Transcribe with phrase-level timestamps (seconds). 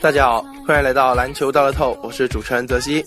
[0.00, 3.04] 大家好，欢迎来到篮球大乐透，我是主持人泽西。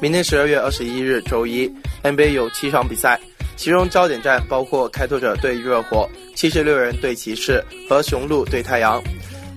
[0.00, 1.70] 明天十二月二十一日周一
[2.02, 3.20] ，NBA 有七场比赛，
[3.56, 9.02] 其中焦点战包括开拓者对热火、七十六人对骑士和雄鹿对太阳。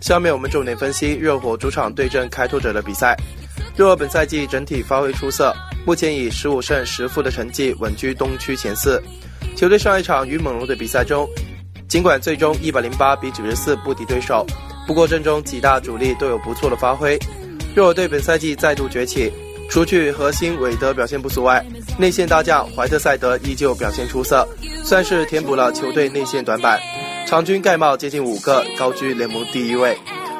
[0.01, 3.15] 下面我们重点分析热火主场对阵开拓者的比赛。
[3.77, 5.55] 热火本赛季整体发挥出色，
[5.85, 9.01] 目前以十五胜十负的成绩稳居东区前四。
[9.55, 11.25] 球队上一场与猛龙的比赛中，
[11.87, 14.45] 尽管最终一百零八比九十四不敌对手。
[14.85, 17.17] 不过阵中几大主力都有不错的发挥，
[17.75, 19.31] 热火队本赛季再度崛起，
[19.69, 21.65] 除去核心韦德表现不俗外，
[21.97, 24.47] 内线大将怀特塞德依旧表现出色，
[24.83, 26.79] 算是填补了球队内线短板，
[27.25, 29.97] 场均盖帽接近五个，高居联盟第一位。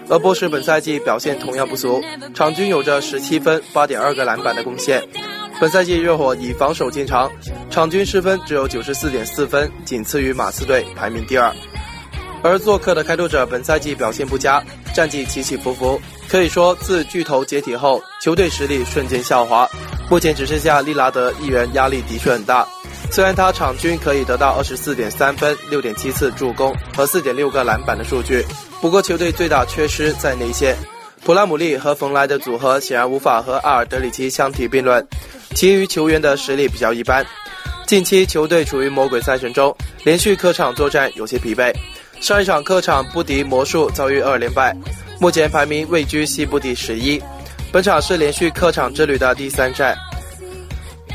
[0.09, 2.03] 而波什本赛季表现同样不俗，
[2.35, 5.01] 场均有着十七分、八点二个篮板的贡献。
[5.61, 7.31] 本赛季热火以防守见长，
[7.69, 11.49] 场均失分只有九十四点四分，仅次于马刺队，排名第二。
[12.43, 14.61] 而做客的开拓者本赛季表现不佳，
[14.93, 19.67] 战绩起起伏伏，可以说自巨头解体后，球队实力瞬间下滑。
[20.09, 22.67] 目前只剩下利拉德一人，压力的确很大。
[23.09, 28.45] 虽然他场均可以得到二十四点三分、六点七次助攻和四点六个篮板的数据，
[28.81, 30.75] 不过球队最大缺失在内线，
[31.23, 35.05] 普拉姆利和冯莱的组合显然无法和阿尔德里奇相提并论，
[35.55, 37.25] 其余球员的实力比较一般。
[37.85, 41.73] 近期球队处于魔鬼赛程中，连续客场作战有些疲惫。
[42.23, 44.73] 上一场客场不敌魔术，遭遇二连败，
[45.19, 47.21] 目前排名位居西部第十一。
[47.69, 49.93] 本场是连续客场之旅的第三战。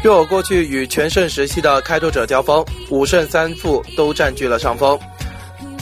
[0.04, 5.00] 热火过去与全盛时期的开拓者交锋，五胜三负都占据了上风。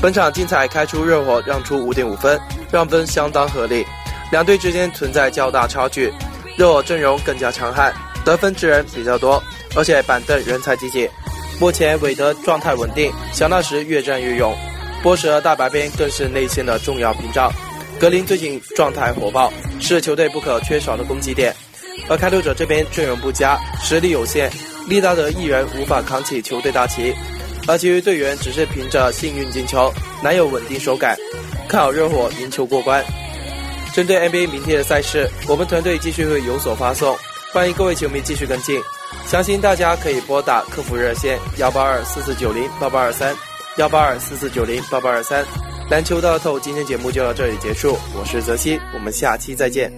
[0.01, 2.39] 本场精彩开出热火让出五点五分，
[2.71, 3.85] 让分相当合理，
[4.31, 6.13] 两队之间存在较大差距。
[6.57, 7.93] 热火阵容更加强悍，
[8.25, 9.43] 得分之人比较多，
[9.75, 11.11] 而且板凳人才济济。
[11.59, 14.57] 目前韦德状态稳定，小纳什越战越勇。
[15.07, 17.49] 波什和大白边更是内线的重要屏障，
[17.97, 21.55] 格林最近状态火爆，是球队不可缺少的攻击点。
[22.09, 24.51] 而开拓者这边阵容不佳，实力有限，
[24.89, 27.15] 利拉德一人无法扛起球队大旗，
[27.69, 29.95] 而其余队员只是凭着幸运进球，
[30.25, 31.17] 难有稳定手感。
[31.69, 33.05] 看好热火赢球过关。
[33.95, 37.17] 针对 NBA 明天的赛事，我们团队继续会有所发送，
[37.53, 38.83] 欢迎各位球迷继续跟进。
[39.25, 43.33] 相信大家可以拨打客服热线幺八二四四九零八八二三。
[43.77, 45.45] 幺八二四四九零八八二三，
[45.91, 47.95] 篮球大透，今天节目就到这里结束。
[48.19, 49.93] 我是泽西，我们下期再见。